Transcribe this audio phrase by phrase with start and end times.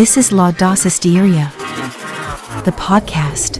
[0.00, 1.52] This is Laudace Hysteria,
[2.64, 3.58] the podcast.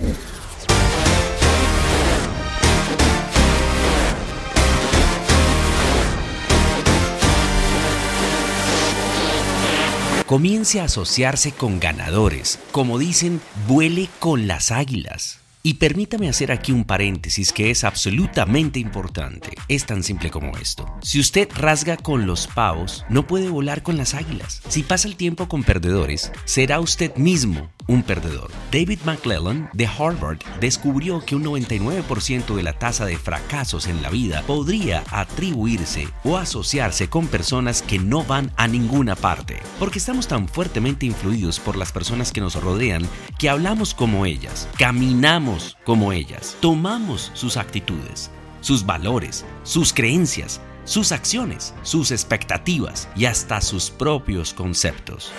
[10.24, 12.58] Comience a asociarse con ganadores.
[12.72, 15.39] Como dicen, vuele con las águilas.
[15.62, 19.50] Y permítame hacer aquí un paréntesis que es absolutamente importante.
[19.68, 20.86] Es tan simple como esto.
[21.02, 24.62] Si usted rasga con los pavos, no puede volar con las águilas.
[24.68, 28.50] Si pasa el tiempo con perdedores, será usted mismo un perdedor.
[28.70, 34.10] David McClellan de Harvard descubrió que un 99% de la tasa de fracasos en la
[34.10, 40.28] vida podría atribuirse o asociarse con personas que no van a ninguna parte, porque estamos
[40.28, 43.06] tan fuertemente influidos por las personas que nos rodean
[43.38, 51.12] que hablamos como ellas, caminamos como ellas, tomamos sus actitudes, sus valores, sus creencias, sus
[51.12, 55.32] acciones, sus expectativas y hasta sus propios conceptos.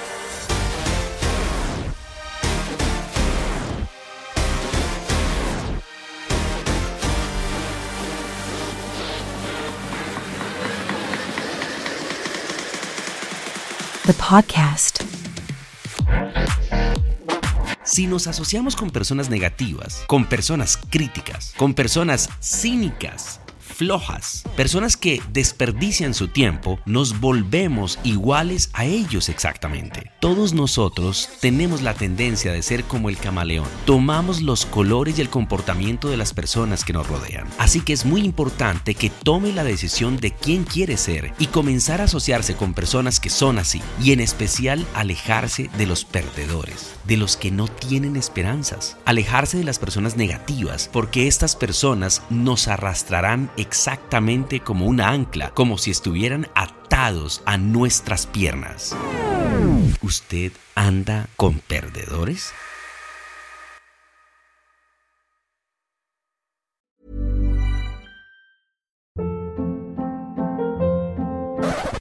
[14.05, 15.03] The podcast.
[17.83, 23.41] Si nos asociamos con personas negativas, con personas críticas, con personas cínicas,
[23.81, 30.11] flojas, personas que desperdician su tiempo, nos volvemos iguales a ellos exactamente.
[30.19, 33.65] Todos nosotros tenemos la tendencia de ser como el camaleón.
[33.87, 37.47] Tomamos los colores y el comportamiento de las personas que nos rodean.
[37.57, 42.01] Así que es muy importante que tome la decisión de quién quiere ser y comenzar
[42.01, 47.17] a asociarse con personas que son así y en especial alejarse de los perdedores, de
[47.17, 53.49] los que no tienen esperanzas, alejarse de las personas negativas porque estas personas nos arrastrarán
[53.71, 58.93] exactamente como una ancla, como si estuvieran atados a nuestras piernas.
[60.03, 62.51] ¿Usted anda con perdedores?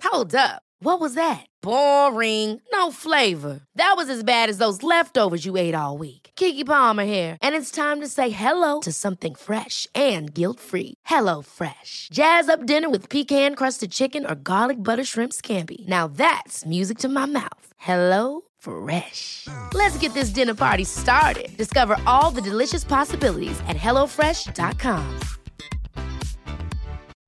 [0.03, 0.63] Hold up.
[0.83, 1.47] What was that?
[1.63, 2.61] Boring.
[2.73, 3.61] No flavor.
[3.77, 6.20] That was as bad as those leftovers you ate all week.
[6.41, 10.95] Keke Palmer here, and it's time to say hello to something fresh and guilt-free.
[11.05, 12.09] Hello Fresh.
[12.13, 15.87] Jazz up dinner with pecan-crusted chicken or garlic butter shrimp scampi.
[15.87, 17.67] Now that's music to my mouth.
[17.77, 19.47] Hello Fresh.
[19.75, 21.49] Let's get this dinner party started.
[21.57, 25.21] Discover all the delicious possibilities at hellofresh.com.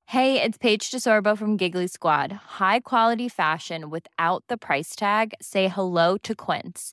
[0.06, 2.32] Hey, it's Paige DeSorbo from Giggly Squad.
[2.60, 5.34] High quality fashion without the price tag.
[5.40, 6.92] Say hello to Quince.